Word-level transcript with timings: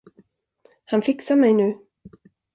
Han 0.93 1.01
fixar 1.09 1.35
mig 1.43 1.53
nu. 1.61 1.69